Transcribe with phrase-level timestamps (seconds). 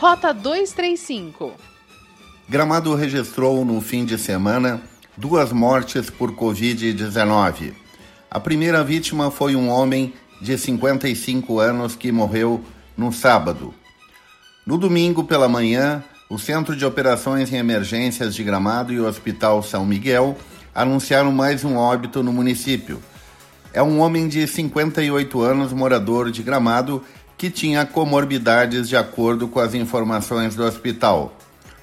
[0.00, 1.52] Rota 235.
[2.48, 4.80] Gramado registrou no fim de semana
[5.14, 7.74] duas mortes por Covid-19.
[8.30, 12.64] A primeira vítima foi um homem de 55 anos que morreu
[12.96, 13.74] no sábado.
[14.64, 19.62] No domingo pela manhã, o Centro de Operações em Emergências de Gramado e o Hospital
[19.62, 20.34] São Miguel
[20.74, 23.02] anunciaram mais um óbito no município.
[23.70, 27.04] É um homem de 58 anos, morador de Gramado,
[27.40, 31.34] que tinha comorbidades de acordo com as informações do hospital.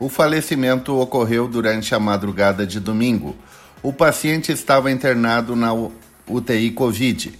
[0.00, 3.36] O falecimento ocorreu durante a madrugada de domingo.
[3.82, 5.70] O paciente estava internado na
[6.26, 7.38] UTI Covid.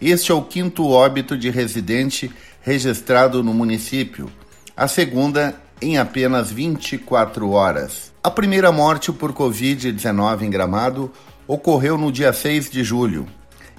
[0.00, 4.32] Este é o quinto óbito de residente registrado no município,
[4.74, 8.14] a segunda em apenas 24 horas.
[8.24, 11.12] A primeira morte por Covid-19 em Gramado
[11.46, 13.26] ocorreu no dia 6 de julho.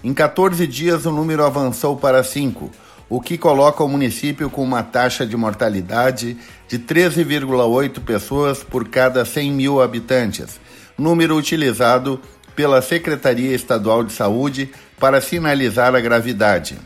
[0.04, 2.70] Em 14 dias, o número avançou para 5,
[3.10, 6.38] o que coloca o município com uma taxa de mortalidade
[6.68, 10.60] de 13,8 pessoas por cada 100 mil habitantes,
[10.98, 12.20] número utilizado
[12.56, 16.78] pela Secretaria Estadual de Saúde para sinalizar a gravidade.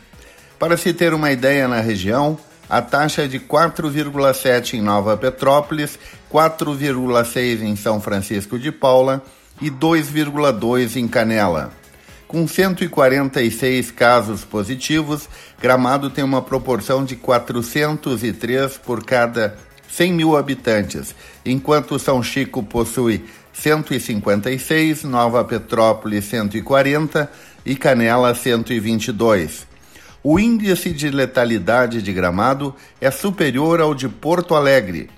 [0.58, 5.98] Para se ter uma ideia na região, a taxa é de 4,7 em Nova Petrópolis,
[6.30, 9.22] 4,6 em São Francisco de Paula
[9.60, 11.77] e 2,2 em Canela.
[12.28, 15.26] Com 146 casos positivos,
[15.58, 19.56] Gramado tem uma proporção de 403 por cada
[19.90, 27.32] 100 mil habitantes, enquanto São Chico possui 156, Nova Petrópolis 140
[27.64, 29.66] e Canela 122.
[30.22, 35.08] O índice de letalidade de Gramado é superior ao de Porto Alegre,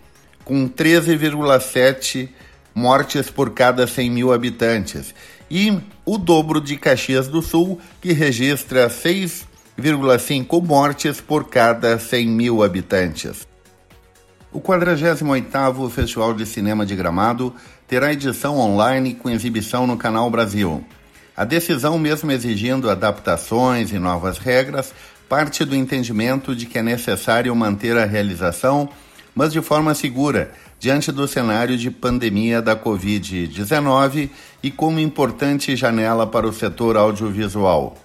[0.44, 2.28] com 13,7
[2.72, 5.12] mortes por cada 100 mil habitantes,
[5.50, 12.62] e o dobro de Caxias do Sul, que registra 6,5 mortes por cada 100 mil
[12.62, 13.48] habitantes.
[14.52, 17.54] O 48º Festival de Cinema de Gramado
[17.86, 20.84] terá edição online com exibição no Canal Brasil.
[21.36, 24.92] A decisão, mesmo exigindo adaptações e novas regras,
[25.28, 28.88] parte do entendimento de que é necessário manter a realização,
[29.34, 34.30] mas de forma segura, diante do cenário de pandemia da Covid-19
[34.62, 37.96] e como importante janela para o setor audiovisual.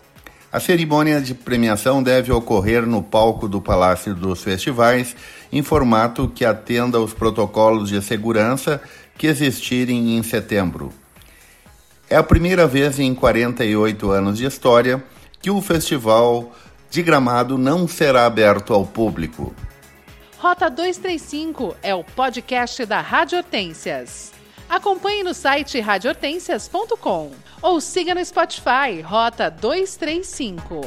[0.52, 5.16] A cerimônia de premiação deve ocorrer no palco do Palácio dos Festivais,
[5.52, 8.82] em formato que atenda aos protocolos de segurança
[9.18, 10.94] que existirem em setembro.
[12.10, 15.04] É a primeira vez em 48 anos de história
[15.42, 16.54] que o festival
[16.90, 19.54] de Gramado não será aberto ao público.
[20.46, 24.32] Rota 235 é o podcast da Rádio Hortências.
[24.70, 27.32] Acompanhe no site radiohortências.com
[27.64, 30.82] ou siga no Spotify Rota 235.